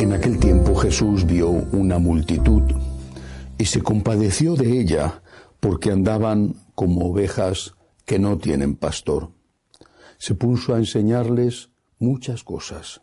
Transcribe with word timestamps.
En 0.00 0.12
aquel 0.14 0.38
tiempo 0.38 0.74
Jesús 0.76 1.26
vio 1.26 1.50
una 1.50 1.98
multitud 1.98 2.62
y 3.58 3.66
se 3.66 3.82
compadeció 3.82 4.54
de 4.54 4.80
ella 4.80 5.22
porque 5.60 5.92
andaban 5.92 6.54
como 6.74 7.10
ovejas 7.10 7.74
que 8.06 8.18
no 8.18 8.38
tienen 8.38 8.76
pastor. 8.76 9.30
Se 10.16 10.34
puso 10.34 10.74
a 10.74 10.78
enseñarles 10.78 11.70
muchas 11.98 12.42
cosas. 12.44 13.02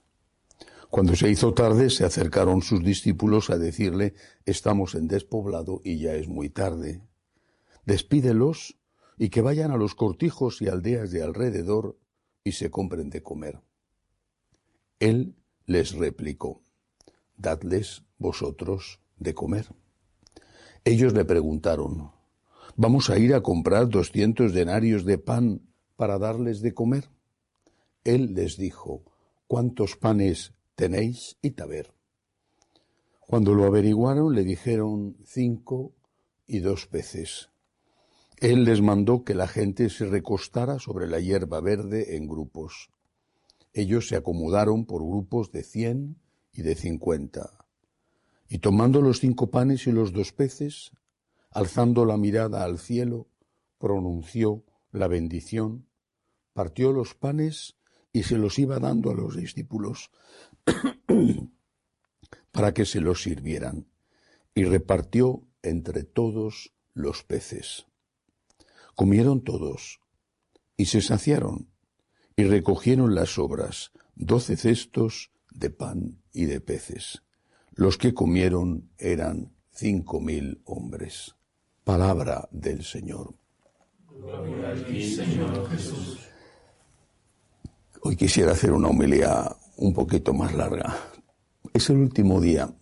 Cuando 0.90 1.16
se 1.16 1.30
hizo 1.30 1.54
tarde, 1.54 1.90
se 1.90 2.06
acercaron 2.06 2.62
sus 2.62 2.84
discípulos 2.84 3.50
a 3.50 3.58
decirle, 3.58 4.14
estamos 4.46 4.96
en 4.96 5.08
despoblado 5.08 5.82
y 5.84 6.00
ya 6.00 6.16
es 6.16 6.28
muy 6.28 6.50
tarde. 6.50 7.02
Despídelos 7.86 8.78
y 9.18 9.30
que 9.30 9.42
vayan 9.42 9.72
a 9.72 9.78
los 9.78 9.96
cortijos 9.96 10.62
y 10.62 10.70
aldeas 10.70 11.12
de 11.12 11.24
alrededor 11.24 11.98
y 12.44 12.54
se 12.54 12.72
compren 12.72 13.10
de 13.10 13.22
comer. 13.22 13.60
Él 15.00 15.36
les 15.66 15.94
replicó, 15.94 16.62
dadles 17.36 18.04
vosotros 18.18 19.02
de 19.18 19.34
comer. 19.34 19.68
Ellos 20.86 21.14
le 21.14 21.26
preguntaron, 21.26 22.12
¿vamos 22.78 23.10
a 23.10 23.18
ir 23.18 23.34
a 23.34 23.42
comprar 23.42 23.90
doscientos 23.90 24.54
denarios 24.54 25.04
de 25.04 25.18
pan 25.18 25.62
para 25.98 26.18
darles 26.18 26.62
de 26.62 26.74
comer? 26.74 27.10
Él 28.06 28.34
les 28.34 28.58
dijo, 28.58 29.04
¿cuántos 29.48 29.98
panes 29.98 30.54
tenéis? 30.78 31.38
Ver. 31.42 31.92
Cuando 33.20 33.56
lo 33.56 33.66
averiguaron 33.66 34.36
le 34.36 34.44
dijeron 34.44 35.18
cinco 35.26 35.92
y 36.46 36.60
dos 36.60 36.86
peces. 36.86 37.50
Él 38.38 38.64
les 38.64 38.82
mandó 38.82 39.24
que 39.24 39.34
la 39.34 39.48
gente 39.48 39.90
se 39.90 40.06
recostara 40.06 40.78
sobre 40.78 41.08
la 41.08 41.20
hierba 41.20 41.60
verde 41.62 42.16
en 42.16 42.28
grupos. 42.28 42.92
Ellos 43.74 44.08
se 44.08 44.16
acomodaron 44.16 44.86
por 44.86 45.02
grupos 45.02 45.52
de 45.52 45.64
cien 45.64 46.18
y 46.54 46.62
de 46.62 46.76
cincuenta. 46.76 47.66
Y 48.48 48.60
tomando 48.60 49.02
los 49.02 49.20
cinco 49.20 49.50
panes 49.50 49.88
y 49.88 49.92
los 49.92 50.14
dos 50.14 50.32
peces, 50.32 50.92
alzando 51.50 52.06
la 52.06 52.18
mirada 52.18 52.64
al 52.64 52.78
cielo, 52.78 53.28
pronunció 53.80 54.64
la 54.92 55.08
bendición, 55.08 55.88
partió 56.54 56.94
los 56.94 57.16
panes 57.16 57.78
y 58.14 58.24
se 58.24 58.38
los 58.38 58.60
iba 58.60 58.78
dando 58.80 59.10
a 59.10 59.16
los 59.16 59.36
discípulos 59.36 60.12
para 62.52 62.74
que 62.74 62.86
se 62.86 63.02
los 63.02 63.24
sirvieran, 63.24 63.88
y 64.54 64.64
repartió 64.64 65.44
entre 65.62 66.04
todos 66.04 66.74
los 66.94 67.24
peces. 67.24 67.86
Comieron 68.96 69.44
todos, 69.44 70.00
y 70.76 70.86
se 70.86 71.02
saciaron, 71.02 71.70
y 72.36 72.44
recogieron 72.44 73.16
las 73.16 73.30
sobras, 73.36 73.92
doce 74.16 74.58
cestos 74.58 75.32
de 75.52 75.70
pan 75.70 76.22
y 76.34 76.46
de 76.46 76.62
peces. 76.62 77.22
Los 77.72 77.98
que 77.98 78.14
comieron 78.14 78.90
eran 78.98 79.54
cinco 79.72 80.20
mil 80.20 80.62
hombres. 80.66 81.36
Palabra 81.84 82.48
del 82.52 82.84
Señor. 82.84 83.36
Gloria 84.10 84.70
a 84.72 84.86
ti, 84.86 85.16
Señor 85.16 85.70
Jesús. 85.70 86.20
Hoy 88.02 88.16
quisiera 88.16 88.54
hacer 88.54 88.72
una 88.72 88.88
homilía 88.88 89.56
un 89.78 89.94
poquito 89.94 90.34
más 90.34 90.54
larga. 90.54 90.96
Es 91.74 91.90
el 91.90 91.98
último 91.98 92.42
día 92.42 92.74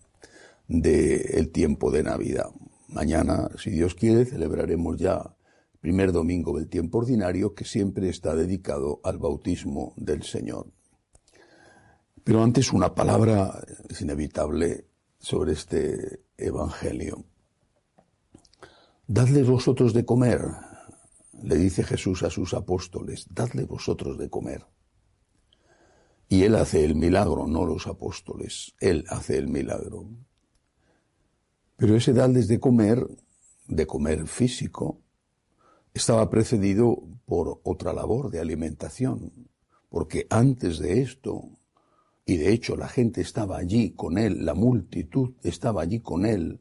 del 0.67 1.51
tiempo 1.51 1.91
de 1.91 2.03
Navidad. 2.03 2.49
Mañana, 2.89 3.49
si 3.57 3.71
Dios 3.71 3.95
quiere, 3.95 4.25
celebraremos 4.25 4.97
ya 4.97 5.35
el 5.73 5.79
primer 5.79 6.11
domingo 6.11 6.57
del 6.57 6.69
tiempo 6.69 6.99
ordinario 6.99 7.53
que 7.53 7.65
siempre 7.65 8.09
está 8.09 8.35
dedicado 8.35 9.01
al 9.03 9.17
bautismo 9.17 9.93
del 9.97 10.23
Señor. 10.23 10.71
Pero 12.23 12.41
antes 12.41 12.71
una 12.73 12.95
palabra 12.95 13.63
es 13.89 14.01
inevitable 14.01 14.87
sobre 15.19 15.53
este 15.53 16.23
Evangelio. 16.37 17.25
Dadle 19.07 19.43
vosotros 19.43 19.93
de 19.93 20.05
comer, 20.05 20.41
le 21.43 21.55
dice 21.57 21.83
Jesús 21.83 22.23
a 22.23 22.29
sus 22.29 22.53
apóstoles, 22.53 23.27
dadle 23.29 23.65
vosotros 23.65 24.17
de 24.17 24.29
comer. 24.29 24.65
Y 26.27 26.43
Él 26.43 26.55
hace 26.55 26.83
el 26.83 26.95
milagro, 26.95 27.47
no 27.47 27.65
los 27.65 27.87
apóstoles. 27.87 28.73
Él 28.79 29.05
hace 29.09 29.37
el 29.37 29.47
milagro. 29.47 30.09
Pero 31.77 31.95
ese 31.95 32.13
darles 32.13 32.47
de 32.47 32.59
comer, 32.59 33.05
de 33.67 33.85
comer 33.85 34.27
físico, 34.27 35.01
estaba 35.93 36.29
precedido 36.29 37.03
por 37.25 37.61
otra 37.63 37.93
labor 37.93 38.29
de 38.29 38.39
alimentación, 38.39 39.31
porque 39.89 40.27
antes 40.29 40.79
de 40.79 41.01
esto, 41.01 41.49
y 42.25 42.37
de 42.37 42.51
hecho 42.51 42.75
la 42.75 42.87
gente 42.87 43.21
estaba 43.21 43.57
allí 43.57 43.91
con 43.91 44.17
él, 44.17 44.45
la 44.45 44.53
multitud 44.53 45.33
estaba 45.41 45.81
allí 45.81 46.01
con 46.01 46.25
él, 46.25 46.59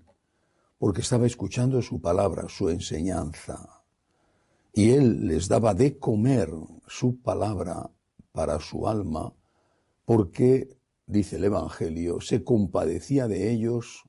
porque 0.79 1.01
estaba 1.01 1.27
escuchando 1.27 1.83
su 1.83 2.01
palabra, 2.01 2.49
su 2.49 2.69
enseñanza, 2.71 3.83
y 4.73 4.91
él 4.91 5.27
les 5.27 5.49
daba 5.49 5.75
de 5.75 5.99
comer 5.99 6.51
su 6.87 7.21
palabra 7.21 7.91
para 8.33 8.61
su 8.61 8.87
alma, 8.89 9.33
porque, 10.05 10.77
dice 11.07 11.37
el 11.37 11.45
Evangelio, 11.45 12.21
se 12.21 12.45
compadecía 12.45 13.29
de 13.29 13.51
ellos, 13.53 14.05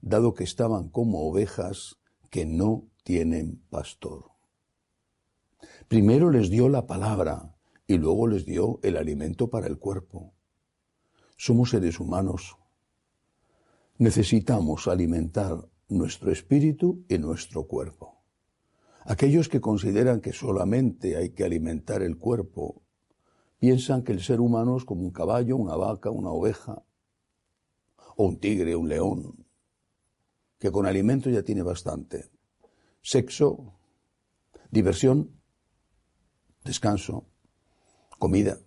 dado 0.00 0.34
que 0.34 0.44
estaban 0.44 0.88
como 0.88 1.28
ovejas 1.28 1.98
que 2.30 2.46
no 2.46 2.88
tienen 3.04 3.62
pastor. 3.70 4.30
Primero 5.88 6.30
les 6.30 6.50
dio 6.50 6.68
la 6.68 6.86
palabra 6.86 7.54
y 7.86 7.98
luego 7.98 8.26
les 8.26 8.46
dio 8.46 8.80
el 8.82 8.96
alimento 8.96 9.50
para 9.50 9.66
el 9.66 9.78
cuerpo. 9.78 10.32
Somos 11.36 11.70
seres 11.70 12.00
humanos. 12.00 12.56
Necesitamos 13.98 14.88
alimentar 14.88 15.68
nuestro 15.88 16.32
espíritu 16.32 17.04
y 17.08 17.18
nuestro 17.18 17.66
cuerpo. 17.66 18.22
Aquellos 19.04 19.48
que 19.48 19.60
consideran 19.60 20.20
que 20.20 20.32
solamente 20.32 21.16
hay 21.16 21.30
que 21.30 21.44
alimentar 21.44 22.02
el 22.02 22.16
cuerpo 22.16 22.82
piensan 23.62 24.02
que 24.02 24.10
el 24.10 24.20
ser 24.20 24.40
humano 24.40 24.76
es 24.76 24.84
como 24.84 25.02
un 25.02 25.12
caballo, 25.12 25.56
una 25.56 25.76
vaca, 25.76 26.10
una 26.10 26.30
oveja, 26.30 26.82
o 28.16 28.24
un 28.24 28.40
tigre, 28.40 28.74
un 28.74 28.88
león, 28.88 29.46
que 30.58 30.72
con 30.72 30.84
alimento 30.84 31.30
ya 31.30 31.44
tiene 31.44 31.62
bastante. 31.62 32.28
Sexo, 33.02 33.78
diversión, 34.72 35.40
descanso, 36.64 37.28
comida. 38.18 38.58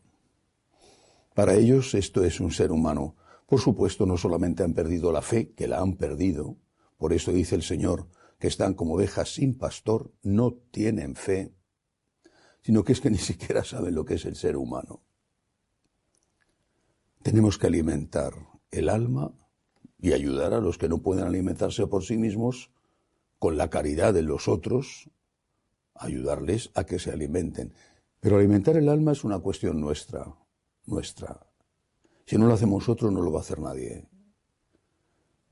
Para 1.34 1.56
ellos 1.56 1.94
esto 1.94 2.24
es 2.24 2.40
un 2.40 2.52
ser 2.52 2.72
humano. 2.72 3.18
Por 3.48 3.60
supuesto, 3.60 4.06
no 4.06 4.16
solamente 4.16 4.64
han 4.64 4.74
perdido 4.74 5.12
la 5.12 5.22
fe, 5.22 5.52
que 5.52 5.68
la 5.68 5.82
han 5.82 5.98
perdido, 5.98 6.56
por 6.98 7.12
eso 7.12 7.34
dice 7.34 7.56
el 7.56 7.64
Señor, 7.64 8.08
que 8.40 8.48
están 8.48 8.74
como 8.74 8.94
ovejas 8.94 9.34
sin 9.34 9.58
pastor, 9.58 10.14
no 10.24 10.54
tienen 10.72 11.16
fe, 11.16 11.54
sino 12.66 12.84
que 12.84 12.94
es 12.94 13.00
que 13.00 13.12
ni 13.12 13.20
siquiera 13.20 13.64
saben 13.64 13.94
lo 13.94 14.06
que 14.06 14.16
es 14.16 14.26
el 14.26 14.36
ser 14.36 14.58
humano. 14.58 15.04
Tenemos 17.22 17.60
que 17.60 17.68
alimentar 17.68 18.34
el 18.72 18.90
alma 18.90 19.32
y 20.00 20.14
ayudar 20.14 20.52
a 20.52 20.62
los 20.62 20.80
que 20.80 20.90
no 20.90 20.98
pueden 20.98 21.28
alimentarse 21.28 21.86
por 21.86 22.04
sí 22.04 22.18
mismos 22.18 22.72
con 23.38 23.56
la 23.56 23.70
caridad 23.70 24.16
de 24.16 24.24
los 24.24 24.48
otros, 24.48 25.12
ayudarles 25.94 26.72
a 26.74 26.86
que 26.86 26.98
se 26.98 27.12
alimenten. 27.12 27.72
Pero 28.20 28.38
alimentar 28.38 28.78
el 28.78 28.90
alma 28.90 29.12
es 29.12 29.24
una 29.24 29.38
cuestión 29.38 29.80
nuestra, 29.80 30.36
nuestra. 30.88 31.46
Si 32.26 32.36
no 32.36 32.48
lo 32.48 32.56
hacemos 32.56 32.82
nosotros, 32.82 33.12
no 33.12 33.22
lo 33.22 33.32
va 33.32 33.42
a 33.42 33.44
hacer 33.44 33.60
nadie. 33.60 34.10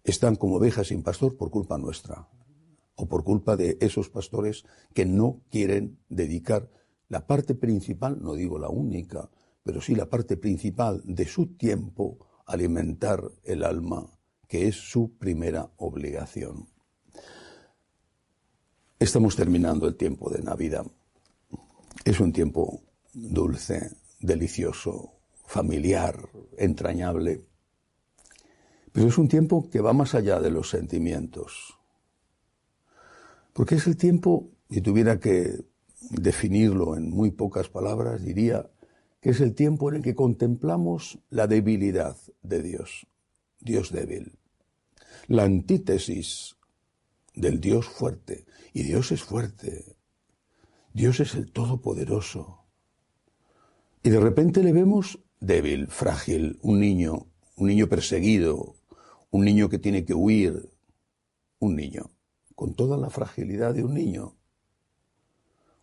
Están 0.04 0.36
como 0.36 0.56
ovejas 0.56 0.88
sin 0.88 1.04
pastor 1.04 1.38
por 1.38 1.52
culpa 1.52 1.78
nuestra, 1.78 2.28
o 2.96 3.08
por 3.08 3.24
culpa 3.24 3.56
de 3.56 3.78
esos 3.82 4.10
pastores 4.10 4.66
que 4.96 5.06
no 5.06 5.44
quieren 5.52 6.00
dedicar 6.10 6.72
la 7.14 7.28
parte 7.28 7.54
principal, 7.54 8.18
no 8.20 8.34
digo 8.34 8.58
la 8.58 8.70
única, 8.70 9.30
pero 9.62 9.80
sí 9.80 9.94
la 9.94 10.10
parte 10.10 10.36
principal 10.36 11.00
de 11.06 11.28
su 11.28 11.56
tiempo, 11.56 12.42
alimentar 12.48 13.22
el 13.44 13.64
alma, 13.64 14.10
que 14.48 14.68
es 14.68 14.76
su 14.76 15.16
primera 15.20 15.70
obligación. 15.78 16.68
Estamos 18.98 19.36
terminando 19.36 19.88
el 19.88 19.96
tiempo 19.96 20.32
de 20.32 20.42
Navidad. 20.42 20.88
Es 22.04 22.20
un 22.20 22.34
tiempo 22.34 22.82
dulce, 23.14 23.92
delicioso, 24.20 25.12
familiar, 25.46 26.18
entrañable, 26.58 27.46
pero 28.92 29.08
es 29.08 29.20
un 29.20 29.28
tiempo 29.28 29.70
que 29.70 29.82
va 29.82 29.94
más 29.94 30.16
allá 30.16 30.40
de 30.40 30.50
los 30.50 30.68
sentimientos. 30.68 31.78
Porque 33.54 33.76
es 33.76 33.86
el 33.86 33.98
tiempo, 33.98 34.50
si 34.68 34.82
tuviera 34.82 35.20
que 35.20 35.73
definirlo 36.10 36.96
en 36.96 37.10
muy 37.10 37.32
pocas 37.32 37.70
palabras, 37.70 38.24
diría 38.24 38.70
que 39.22 39.30
es 39.30 39.40
el 39.40 39.56
tiempo 39.56 39.90
en 39.90 39.98
el 39.98 40.02
que 40.02 40.16
contemplamos 40.16 41.20
la 41.30 41.48
debilidad 41.48 42.18
de 42.42 42.62
Dios, 42.62 43.08
Dios 43.60 43.92
débil. 43.92 44.38
La 45.28 45.44
antítesis 45.44 46.58
del 47.36 47.60
Dios 47.60 47.88
fuerte. 47.88 48.46
Y 48.74 48.84
Dios 48.84 49.12
es 49.12 49.24
fuerte. 49.24 49.96
Dios 50.94 51.20
es 51.20 51.36
el 51.36 51.52
Todopoderoso. 51.52 52.66
Y 54.04 54.10
de 54.10 54.20
repente 54.20 54.64
le 54.64 54.74
vemos 54.74 55.20
débil, 55.40 55.88
frágil, 55.88 56.60
un 56.62 56.80
niño, 56.80 57.28
un 57.56 57.68
niño 57.68 57.88
perseguido, 57.88 58.76
un 59.32 59.46
niño 59.46 59.70
que 59.70 59.80
tiene 59.80 60.06
que 60.06 60.14
huir, 60.14 60.70
un 61.60 61.76
niño, 61.76 62.12
con 62.56 62.76
toda 62.76 62.98
la 62.98 63.10
fragilidad 63.10 63.74
de 63.74 63.84
un 63.84 63.94
niño. 63.94 64.36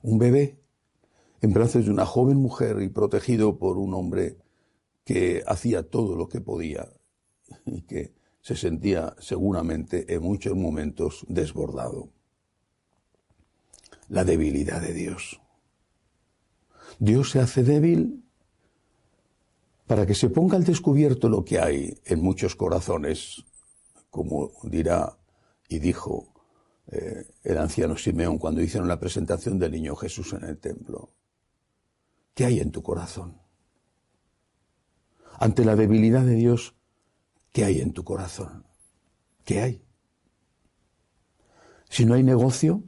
Un 0.02 0.19
bebé 0.19 0.58
en 1.43 1.52
brazos 1.52 1.87
de 1.87 1.91
una 1.91 2.06
joven 2.06 2.38
mujer 2.38 2.81
y 2.82 2.88
protegido 2.88 3.58
por 3.58 3.79
un 3.79 3.94
hombre 3.94 4.38
que 5.05 5.43
hacía 5.47 5.88
todo 5.88 6.17
lo 6.17 6.29
que 6.29 6.41
podía 6.41 6.88
y 7.67 7.82
que 7.82 8.14
se 8.43 8.56
sentía 8.56 9.14
seguramente 9.19 10.12
en 10.14 10.23
muchos 10.23 10.55
momentos 10.56 11.25
desbordado. 11.29 12.11
La 14.08 14.25
debilidad 14.25 14.81
de 14.81 14.94
Dios. 14.94 15.41
Dios 16.99 17.31
se 17.31 17.41
hace 17.41 17.62
débil 17.62 18.25
para 19.87 20.06
que 20.06 20.14
se 20.14 20.31
ponga 20.31 20.56
al 20.56 20.64
descubierto 20.64 21.29
lo 21.29 21.44
que 21.44 21.58
hay 21.58 21.99
en 22.05 22.23
muchos 22.23 22.55
corazones, 22.55 23.44
como 24.11 24.52
dirá 24.62 25.19
y 25.69 25.79
dijo 25.79 26.30
eh, 26.93 27.25
el 27.45 27.59
anciano 27.59 27.97
Simeón 27.97 28.39
cuando 28.39 28.61
hicieron 28.61 28.89
la 28.89 28.99
presentación 28.99 29.59
del 29.61 29.71
niño 29.71 29.95
Jesús 29.95 30.33
en 30.33 30.45
el 30.45 30.59
templo. 30.59 31.13
¿Qué 32.35 32.45
hay 32.45 32.59
en 32.59 32.73
tu 32.73 32.83
corazón? 32.83 33.41
Ante 35.39 35.65
la 35.65 35.77
debilidad 35.77 36.25
de 36.25 36.35
Dios, 36.35 36.75
¿qué 37.53 37.65
hay 37.65 37.81
en 37.81 37.93
tu 37.93 38.03
corazón? 38.03 38.67
¿Qué 39.45 39.61
hay? 39.61 39.85
Si 41.89 42.05
no 42.05 42.15
hay 42.15 42.25
negocio, 42.25 42.83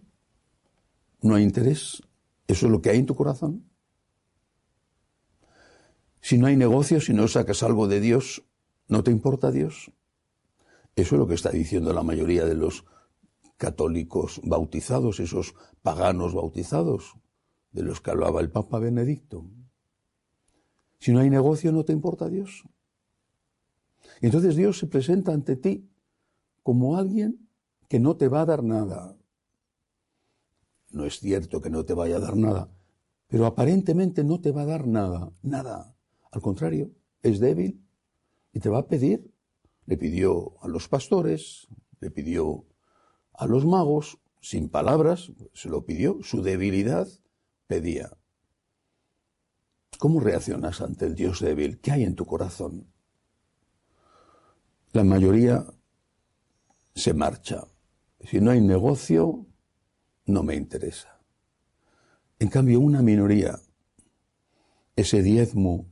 no 1.21 1.37
hay 1.37 1.45
interés, 1.45 2.03
¿eso 2.49 2.67
es 2.67 2.73
lo 2.73 2.83
que 2.83 2.91
hay 2.91 2.99
en 2.99 3.07
tu 3.07 3.15
corazón? 3.15 3.71
Si 6.21 6.39
no 6.39 6.47
hay 6.47 6.57
negocio, 6.57 7.01
si 7.01 7.13
no 7.13 7.29
sacas 7.29 7.63
algo 7.63 7.87
de 7.87 8.01
Dios, 8.01 8.45
¿no 8.89 9.05
te 9.05 9.13
importa 9.13 9.53
Dios? 9.53 9.93
Eso 10.97 11.15
es 11.15 11.19
lo 11.19 11.27
que 11.27 11.35
está 11.35 11.51
diciendo 11.51 11.93
la 11.93 12.03
mayoría 12.03 12.45
de 12.45 12.55
los 12.55 12.85
católicos 13.63 14.41
bautizados, 14.43 15.21
esos 15.21 15.55
paganos 15.83 16.35
bautizados 16.35 17.15
de 17.71 17.85
los 17.85 18.01
que 18.01 18.11
hablaba 18.11 18.41
el 18.41 18.51
Papa 18.51 18.81
Benedicto. 18.81 19.47
Si 20.99 21.13
no 21.13 21.21
hay 21.21 21.31
negocio, 21.31 21.71
¿no 21.71 21.85
te 21.85 21.93
importa 21.93 22.29
Dios? 22.29 22.65
entonces 24.21 24.57
Dios 24.57 24.81
se 24.81 24.89
presenta 24.89 25.33
ante 25.33 25.55
ti 25.55 25.89
como 26.65 26.97
alguien 26.97 27.49
que 27.89 28.01
no 28.01 28.17
te 28.17 28.27
va 28.27 28.41
a 28.41 28.47
dar 28.47 28.65
nada. 28.65 29.17
No 30.91 31.05
es 31.05 31.21
cierto 31.21 31.61
que 31.61 31.71
no 31.71 31.85
te 31.85 31.95
vaya 31.95 32.17
a 32.17 32.21
dar 32.21 32.37
nada, 32.37 32.69
pero 33.29 33.47
aparentemente 33.47 34.25
no 34.25 34.41
te 34.41 34.51
va 34.51 34.63
a 34.63 34.67
dar 34.75 34.89
nada, 34.89 35.31
nada. 35.43 35.95
Al 36.33 36.43
contrario, 36.43 36.91
es 37.23 37.39
débil 37.39 37.81
y 38.53 38.59
te 38.59 38.69
va 38.69 38.79
a 38.81 38.89
pedir. 38.89 39.33
Le 39.87 39.97
pidió 39.97 40.61
a 40.65 40.69
los 40.69 40.89
pastores, 40.89 41.69
le 42.01 42.11
pidió 42.11 42.67
a 43.43 43.47
los 43.47 43.67
magos, 43.67 44.19
sin 44.41 44.69
palabras, 44.69 45.33
se 45.53 45.69
lo 45.69 45.85
pidió, 45.85 46.19
su 46.23 46.43
debilidad 46.43 47.09
pedía. 47.67 48.17
¿Cómo 49.99 50.21
reaccionas 50.21 50.81
ante 50.81 51.07
el 51.07 51.15
Dios 51.15 51.41
débil? 51.41 51.81
¿Qué 51.81 51.91
hay 51.91 52.05
en 52.05 52.15
tu 52.15 52.25
corazón? 52.25 52.87
La 54.93 55.03
mayoría 55.05 55.67
se 56.95 57.15
marcha. 57.15 57.67
Si 58.21 58.41
no 58.41 58.53
hay 58.53 58.61
negocio, 58.61 59.47
no 60.27 60.43
me 60.45 60.55
interesa. 60.55 61.21
En 62.39 62.49
cambio, 62.49 62.81
una 62.81 63.03
minoría, 63.03 63.59
ese 64.95 65.23
diezmo 65.23 65.87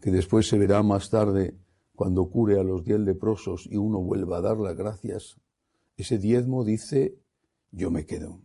que 0.00 0.10
después 0.10 0.48
se 0.48 0.58
verá 0.58 0.82
más 0.82 1.10
tarde 1.10 1.56
cuando 1.94 2.28
cure 2.28 2.58
a 2.58 2.64
los 2.64 2.84
diez 2.84 3.00
leprosos 3.00 3.66
y 3.70 3.76
uno 3.76 4.00
vuelva 4.00 4.38
a 4.38 4.40
dar 4.40 4.56
las 4.56 4.76
gracias, 4.76 5.36
ese 5.98 6.16
diezmo 6.16 6.64
dice, 6.64 7.18
yo 7.72 7.90
me 7.90 8.06
quedo 8.06 8.40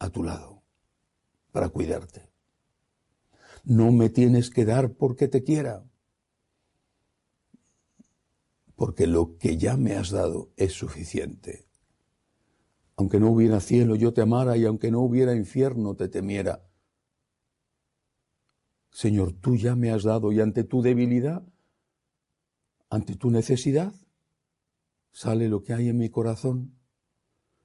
a 0.00 0.10
tu 0.10 0.24
lado 0.24 0.62
para 1.52 1.68
cuidarte. 1.68 2.28
No 3.64 3.92
me 3.92 4.10
tienes 4.10 4.50
que 4.50 4.64
dar 4.64 4.92
porque 4.94 5.28
te 5.28 5.44
quiera, 5.44 5.84
porque 8.74 9.06
lo 9.06 9.38
que 9.38 9.56
ya 9.56 9.76
me 9.76 9.94
has 9.94 10.10
dado 10.10 10.50
es 10.56 10.72
suficiente. 10.72 11.68
Aunque 12.96 13.20
no 13.20 13.30
hubiera 13.30 13.60
cielo, 13.60 13.94
yo 13.94 14.12
te 14.12 14.20
amara, 14.20 14.56
y 14.56 14.64
aunque 14.64 14.90
no 14.90 15.02
hubiera 15.02 15.36
infierno, 15.36 15.94
te 15.94 16.08
temiera. 16.08 16.66
Señor, 18.90 19.34
tú 19.34 19.54
ya 19.54 19.76
me 19.76 19.92
has 19.92 20.02
dado, 20.02 20.32
y 20.32 20.40
ante 20.40 20.64
tu 20.64 20.82
debilidad, 20.82 21.46
ante 22.90 23.14
tu 23.14 23.30
necesidad, 23.30 23.94
sale 25.12 25.48
lo 25.48 25.62
que 25.62 25.74
hay 25.74 25.88
en 25.88 25.98
mi 25.98 26.08
corazón. 26.08 26.78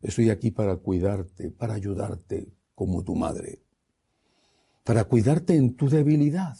Estoy 0.01 0.29
aquí 0.29 0.51
para 0.51 0.77
cuidarte, 0.77 1.49
para 1.49 1.73
ayudarte 1.73 2.53
como 2.75 3.03
tu 3.03 3.15
madre, 3.15 3.63
para 4.83 5.05
cuidarte 5.05 5.55
en 5.55 5.75
tu 5.75 5.89
debilidad, 5.89 6.57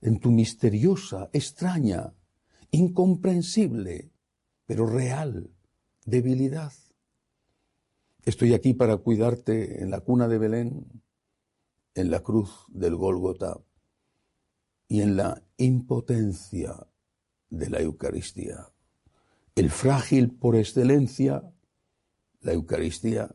en 0.00 0.18
tu 0.18 0.30
misteriosa, 0.30 1.28
extraña, 1.32 2.14
incomprensible, 2.70 4.10
pero 4.64 4.86
real 4.86 5.50
debilidad. 6.06 6.72
Estoy 8.24 8.54
aquí 8.54 8.74
para 8.74 8.96
cuidarte 8.98 9.82
en 9.82 9.90
la 9.90 10.00
cuna 10.00 10.28
de 10.28 10.38
Belén, 10.38 11.02
en 11.94 12.10
la 12.10 12.20
cruz 12.20 12.66
del 12.68 12.96
Gólgota 12.96 13.60
y 14.88 15.02
en 15.02 15.16
la 15.16 15.42
impotencia 15.56 16.86
de 17.48 17.70
la 17.70 17.80
Eucaristía. 17.80 18.70
El 19.60 19.68
frágil 19.68 20.30
por 20.30 20.56
excelencia, 20.56 21.42
la 22.40 22.54
Eucaristía, 22.54 23.28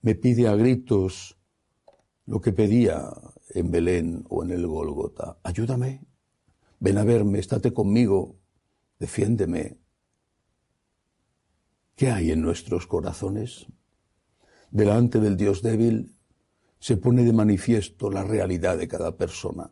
me 0.00 0.16
pide 0.16 0.48
a 0.48 0.56
gritos 0.56 1.38
lo 2.26 2.40
que 2.40 2.52
pedía 2.52 3.08
en 3.50 3.70
Belén 3.70 4.24
o 4.28 4.42
en 4.42 4.50
el 4.50 4.66
Gólgota. 4.66 5.38
Ayúdame, 5.44 6.04
ven 6.80 6.98
a 6.98 7.04
verme, 7.04 7.38
estate 7.38 7.72
conmigo, 7.72 8.40
defiéndeme, 8.98 9.78
¿Qué 11.94 12.10
hay 12.10 12.32
en 12.32 12.42
nuestros 12.42 12.88
corazones? 12.88 13.66
Delante 14.72 15.20
del 15.20 15.36
Dios 15.36 15.62
débil 15.62 16.16
se 16.80 16.96
pone 16.96 17.22
de 17.22 17.32
manifiesto 17.32 18.10
la 18.10 18.24
realidad 18.24 18.78
de 18.78 18.88
cada 18.88 19.16
persona. 19.16 19.70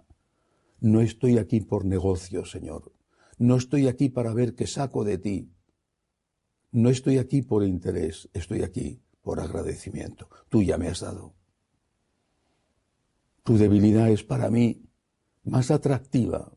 No 0.79 1.01
estoy 1.01 1.37
aquí 1.39 1.61
por 1.61 1.85
negocio, 1.85 2.45
Señor. 2.45 2.93
No 3.41 3.57
estoy 3.57 3.89
aquí 3.89 4.11
para 4.11 4.35
ver 4.35 4.55
qué 4.55 4.67
saco 4.67 5.03
de 5.03 5.17
ti. 5.17 5.51
No 6.73 6.91
estoy 6.91 7.17
aquí 7.17 7.41
por 7.41 7.65
interés, 7.65 8.29
estoy 8.35 8.63
aquí 8.63 9.01
por 9.23 9.41
agradecimiento. 9.41 10.29
Tú 10.51 10.63
ya 10.63 10.77
me 10.77 10.89
has 10.89 11.01
dado. 11.01 11.33
Tu 13.43 13.57
debilidad 13.57 14.11
es 14.11 14.25
para 14.25 14.51
mí 14.51 14.83
más 15.43 15.71
atractiva. 15.71 16.53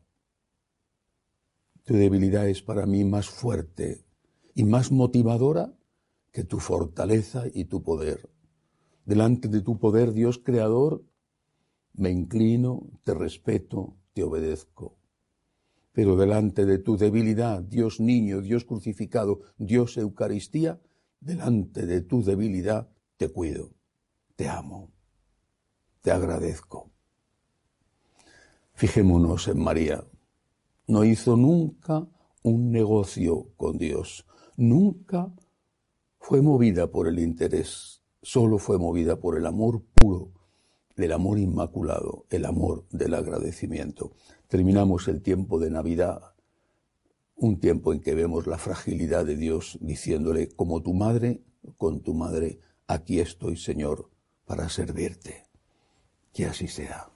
Tu 1.84 1.94
debilidad 1.94 2.46
es 2.50 2.60
para 2.60 2.84
mí 2.84 3.02
más 3.02 3.30
fuerte 3.30 4.04
y 4.54 4.64
más 4.64 4.92
motivadora 4.92 5.72
que 6.32 6.44
tu 6.44 6.58
fortaleza 6.58 7.44
y 7.50 7.64
tu 7.64 7.82
poder. 7.82 8.28
Delante 9.06 9.48
de 9.48 9.62
tu 9.62 9.78
poder, 9.78 10.12
Dios 10.12 10.36
Creador, 10.36 11.02
me 11.94 12.10
inclino, 12.10 12.90
te 13.04 13.14
respeto, 13.14 13.96
te 14.12 14.22
obedezco. 14.22 14.98
Pero 15.94 16.16
delante 16.16 16.66
de 16.66 16.78
tu 16.78 16.98
debilidad, 16.98 17.62
Dios 17.62 18.00
niño, 18.00 18.42
Dios 18.42 18.66
crucificado, 18.66 19.40
Dios 19.56 19.96
Eucaristía, 19.96 20.78
delante 21.20 21.86
de 21.86 22.02
tu 22.02 22.22
debilidad 22.22 22.90
te 23.16 23.30
cuido, 23.30 23.70
te 24.36 24.50
amo, 24.50 24.90
te 26.02 26.10
agradezco. 26.10 26.90
Fijémonos 28.74 29.48
en 29.48 29.58
María. 29.58 30.04
No 30.86 31.04
hizo 31.04 31.34
nunca 31.36 32.06
un 32.42 32.70
negocio 32.70 33.54
con 33.56 33.78
Dios 33.78 34.26
nunca 34.56 35.32
fue 36.18 36.42
movida 36.42 36.90
por 36.90 37.08
el 37.08 37.18
interés, 37.18 38.02
solo 38.22 38.58
fue 38.58 38.78
movida 38.78 39.16
por 39.16 39.36
el 39.36 39.46
amor 39.46 39.82
puro, 39.94 40.32
el 40.96 41.12
amor 41.12 41.38
inmaculado, 41.38 42.26
el 42.30 42.44
amor 42.44 42.86
del 42.90 43.14
agradecimiento. 43.14 44.12
Terminamos 44.48 45.08
el 45.08 45.22
tiempo 45.22 45.58
de 45.58 45.70
Navidad, 45.70 46.34
un 47.36 47.58
tiempo 47.58 47.92
en 47.92 48.00
que 48.00 48.14
vemos 48.14 48.46
la 48.46 48.58
fragilidad 48.58 49.24
de 49.24 49.36
Dios 49.36 49.78
diciéndole, 49.80 50.48
como 50.48 50.82
tu 50.82 50.94
madre, 50.94 51.42
con 51.76 52.00
tu 52.02 52.14
madre, 52.14 52.60
aquí 52.86 53.20
estoy, 53.20 53.56
Señor, 53.56 54.10
para 54.44 54.68
servirte. 54.68 55.44
Que 56.32 56.46
así 56.46 56.68
sea. 56.68 57.13